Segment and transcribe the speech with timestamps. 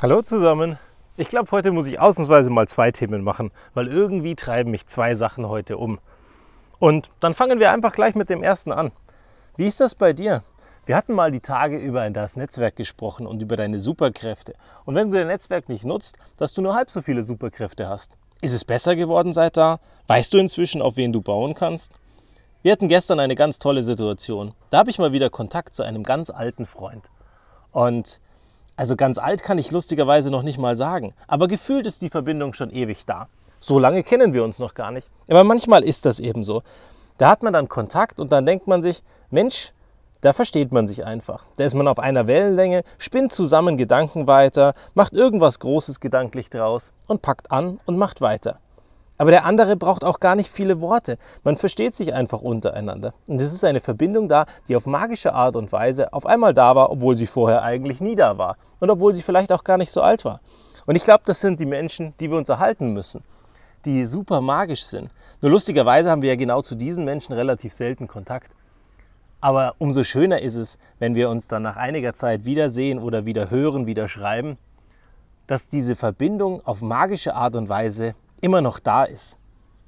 [0.00, 0.78] Hallo zusammen.
[1.16, 5.16] Ich glaube, heute muss ich ausnahmsweise mal zwei Themen machen, weil irgendwie treiben mich zwei
[5.16, 5.98] Sachen heute um.
[6.78, 8.92] Und dann fangen wir einfach gleich mit dem ersten an.
[9.56, 10.44] Wie ist das bei dir?
[10.86, 14.54] Wir hatten mal die Tage über das Netzwerk gesprochen und über deine Superkräfte.
[14.84, 18.12] Und wenn du dein Netzwerk nicht nutzt, dass du nur halb so viele Superkräfte hast.
[18.40, 19.80] Ist es besser geworden seit da?
[20.06, 21.92] Weißt du inzwischen, auf wen du bauen kannst?
[22.62, 24.54] Wir hatten gestern eine ganz tolle Situation.
[24.70, 27.10] Da habe ich mal wieder Kontakt zu einem ganz alten Freund.
[27.72, 28.20] Und
[28.78, 32.52] also ganz alt kann ich lustigerweise noch nicht mal sagen, aber gefühlt ist die Verbindung
[32.52, 33.26] schon ewig da.
[33.58, 35.10] So lange kennen wir uns noch gar nicht.
[35.28, 36.62] Aber manchmal ist das eben so.
[37.16, 39.72] Da hat man dann Kontakt und dann denkt man sich, Mensch,
[40.20, 41.44] da versteht man sich einfach.
[41.56, 46.92] Da ist man auf einer Wellenlänge, spinnt zusammen Gedanken weiter, macht irgendwas Großes gedanklich draus
[47.08, 48.60] und packt an und macht weiter.
[49.18, 51.18] Aber der andere braucht auch gar nicht viele Worte.
[51.42, 53.12] Man versteht sich einfach untereinander.
[53.26, 56.76] Und es ist eine Verbindung da, die auf magische Art und Weise auf einmal da
[56.76, 58.56] war, obwohl sie vorher eigentlich nie da war.
[58.78, 60.40] Und obwohl sie vielleicht auch gar nicht so alt war.
[60.86, 63.22] Und ich glaube, das sind die Menschen, die wir uns erhalten müssen,
[63.84, 65.10] die super magisch sind.
[65.42, 68.52] Nur lustigerweise haben wir ja genau zu diesen Menschen relativ selten Kontakt.
[69.40, 73.50] Aber umso schöner ist es, wenn wir uns dann nach einiger Zeit wiedersehen oder wieder
[73.50, 74.58] hören, wieder schreiben,
[75.46, 79.38] dass diese Verbindung auf magische Art und Weise immer noch da ist.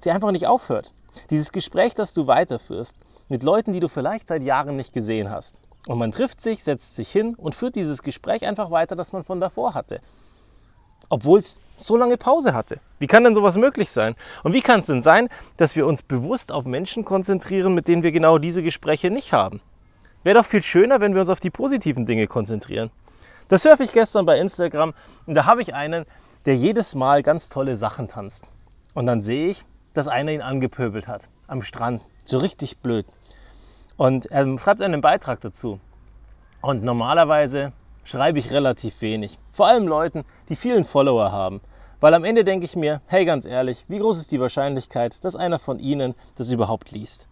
[0.00, 0.92] Sie einfach nicht aufhört.
[1.30, 2.96] Dieses Gespräch, das du weiterführst,
[3.28, 5.56] mit Leuten, die du vielleicht seit Jahren nicht gesehen hast.
[5.86, 9.24] Und man trifft sich, setzt sich hin und führt dieses Gespräch einfach weiter, das man
[9.24, 10.00] von davor hatte.
[11.08, 12.78] Obwohl es so lange Pause hatte.
[12.98, 14.14] Wie kann denn sowas möglich sein?
[14.44, 18.02] Und wie kann es denn sein, dass wir uns bewusst auf Menschen konzentrieren, mit denen
[18.02, 19.60] wir genau diese Gespräche nicht haben?
[20.22, 22.90] Wäre doch viel schöner, wenn wir uns auf die positiven Dinge konzentrieren.
[23.48, 24.94] Das surfe ich gestern bei Instagram
[25.26, 26.06] und da habe ich einen,
[26.46, 28.46] der jedes Mal ganz tolle Sachen tanzt.
[28.94, 32.02] Und dann sehe ich, dass einer ihn angepöbelt hat am Strand.
[32.24, 33.06] So richtig blöd.
[33.96, 35.78] Und er schreibt einen Beitrag dazu.
[36.60, 37.72] Und normalerweise
[38.04, 39.38] schreibe ich relativ wenig.
[39.50, 41.60] Vor allem Leuten, die vielen Follower haben.
[42.00, 45.36] Weil am Ende denke ich mir, hey ganz ehrlich, wie groß ist die Wahrscheinlichkeit, dass
[45.36, 47.28] einer von Ihnen das überhaupt liest?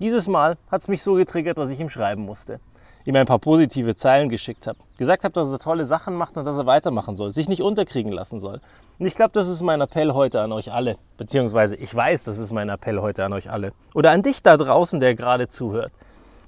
[0.00, 2.60] Dieses Mal hat es mich so getriggert, dass ich ihm schreiben musste
[3.04, 4.78] ihm ein paar positive Zeilen geschickt habe.
[4.96, 8.12] Gesagt habe, dass er tolle Sachen macht und dass er weitermachen soll, sich nicht unterkriegen
[8.12, 8.60] lassen soll.
[8.98, 10.96] Und ich glaube, das ist mein Appell heute an euch alle.
[11.16, 13.72] Beziehungsweise ich weiß, das ist mein Appell heute an euch alle.
[13.94, 15.92] Oder an dich da draußen, der gerade zuhört.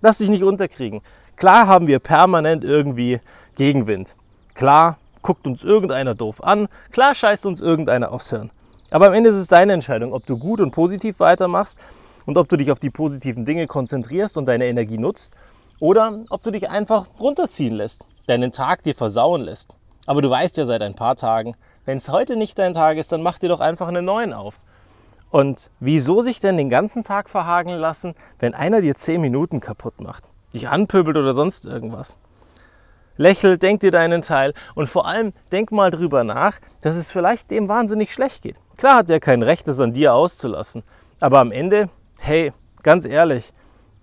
[0.00, 1.00] Lass dich nicht unterkriegen.
[1.36, 3.20] Klar haben wir permanent irgendwie
[3.56, 4.16] Gegenwind.
[4.54, 6.68] Klar guckt uns irgendeiner doof an.
[6.92, 8.50] Klar scheißt uns irgendeiner aufs Hirn.
[8.90, 11.80] Aber am Ende ist es deine Entscheidung, ob du gut und positiv weitermachst
[12.26, 15.32] und ob du dich auf die positiven Dinge konzentrierst und deine Energie nutzt
[15.80, 19.74] oder ob du dich einfach runterziehen lässt, deinen Tag dir versauen lässt.
[20.06, 23.12] Aber du weißt ja seit ein paar Tagen, wenn es heute nicht dein Tag ist,
[23.12, 24.60] dann mach dir doch einfach einen neuen auf.
[25.30, 30.00] Und wieso sich denn den ganzen Tag verhagen lassen, wenn einer dir 10 Minuten kaputt
[30.00, 32.18] macht, dich anpöbelt oder sonst irgendwas?
[33.16, 37.50] Lächel, denk dir deinen Teil und vor allem denk mal drüber nach, dass es vielleicht
[37.50, 38.56] dem wahnsinnig schlecht geht.
[38.76, 40.82] Klar hat er kein Recht, es an dir auszulassen,
[41.20, 42.52] aber am Ende, hey,
[42.82, 43.52] ganz ehrlich,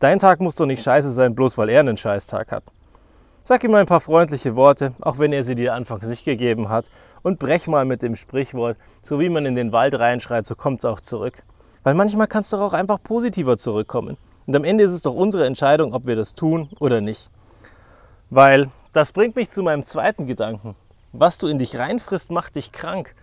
[0.02, 2.64] Dein Tag muss doch nicht scheiße sein, bloß weil er einen Scheißtag hat.
[3.44, 6.90] Sag ihm ein paar freundliche Worte, auch wenn er sie dir anfangs nicht gegeben hat,
[7.22, 10.80] und brech mal mit dem Sprichwort, so wie man in den Wald reinschreit, so kommt
[10.80, 11.44] es auch zurück.
[11.84, 14.18] Weil manchmal kannst du auch einfach positiver zurückkommen.
[14.48, 17.30] Und am Ende ist es doch unsere Entscheidung, ob wir das tun oder nicht.
[18.32, 20.76] Weil das bringt mich zu meinem zweiten Gedanken.
[21.14, 23.14] Was du in dich reinfrisst, macht dich krank.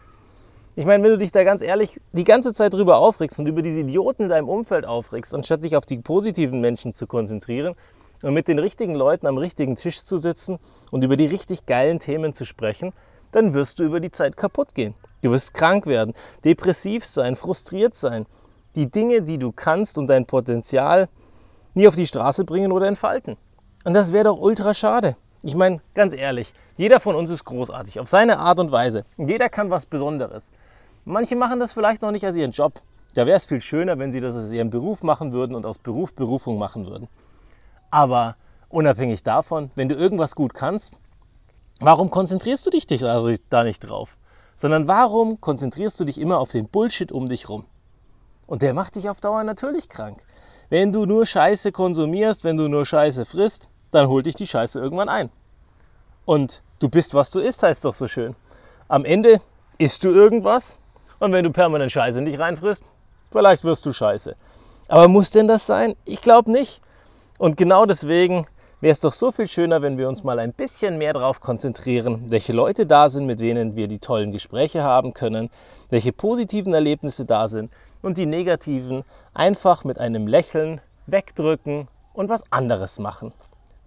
[0.78, 3.62] Ich meine, wenn du dich da ganz ehrlich die ganze Zeit drüber aufregst und über
[3.62, 7.74] diese Idioten in deinem Umfeld aufregst, anstatt dich auf die positiven Menschen zu konzentrieren
[8.22, 10.60] und mit den richtigen Leuten am richtigen Tisch zu sitzen
[10.92, 12.92] und über die richtig geilen Themen zu sprechen,
[13.32, 14.94] dann wirst du über die Zeit kaputt gehen.
[15.22, 18.26] Du wirst krank werden, depressiv sein, frustriert sein.
[18.76, 21.08] Die Dinge, die du kannst und dein Potenzial
[21.74, 23.36] nie auf die Straße bringen oder entfalten.
[23.84, 25.16] Und das wäre doch ultra schade.
[25.42, 29.04] Ich meine, ganz ehrlich, jeder von uns ist großartig, auf seine Art und Weise.
[29.16, 30.50] Jeder kann was Besonderes.
[31.04, 32.80] Manche machen das vielleicht noch nicht als ihren Job.
[33.14, 35.78] Da wäre es viel schöner, wenn sie das als ihren Beruf machen würden und aus
[35.78, 37.08] Beruf Berufung machen würden.
[37.90, 38.36] Aber
[38.68, 40.98] unabhängig davon, wenn du irgendwas gut kannst,
[41.80, 44.16] warum konzentrierst du dich da nicht drauf?
[44.56, 47.64] Sondern warum konzentrierst du dich immer auf den Bullshit um dich rum?
[48.46, 50.24] Und der macht dich auf Dauer natürlich krank.
[50.68, 54.78] Wenn du nur Scheiße konsumierst, wenn du nur Scheiße frisst, dann holt dich die Scheiße
[54.78, 55.30] irgendwann ein.
[56.24, 58.36] Und du bist, was du isst, heißt doch so schön.
[58.88, 59.40] Am Ende
[59.78, 60.78] isst du irgendwas
[61.18, 62.84] und wenn du permanent Scheiße nicht reinfrisst,
[63.30, 64.36] vielleicht wirst du Scheiße.
[64.88, 65.94] Aber muss denn das sein?
[66.04, 66.80] Ich glaube nicht.
[67.38, 68.46] Und genau deswegen
[68.80, 72.24] wäre es doch so viel schöner, wenn wir uns mal ein bisschen mehr darauf konzentrieren,
[72.28, 75.50] welche Leute da sind, mit denen wir die tollen Gespräche haben können,
[75.90, 79.04] welche positiven Erlebnisse da sind und die negativen
[79.34, 83.32] einfach mit einem Lächeln wegdrücken und was anderes machen.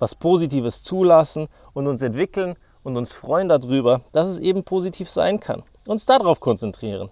[0.01, 5.39] Was Positives zulassen und uns entwickeln und uns freuen darüber, dass es eben positiv sein
[5.39, 5.61] kann.
[5.85, 7.11] Uns darauf konzentrieren.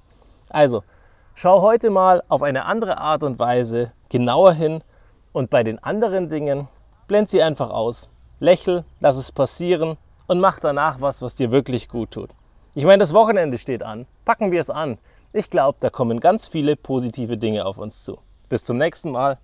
[0.50, 0.82] Also,
[1.36, 4.84] schau heute mal auf eine andere Art und Weise genauer hin
[5.34, 6.68] und bei den anderen Dingen
[7.08, 8.10] blend sie einfach aus.
[8.40, 12.32] Lächel, lass es passieren und mach danach was, was dir wirklich gut tut.
[12.74, 14.08] Ich meine, das Wochenende steht an.
[14.26, 14.98] Packen wir es an.
[15.32, 18.18] Ich glaube, da kommen ganz viele positive Dinge auf uns zu.
[18.50, 19.38] Bis zum nächsten Mal.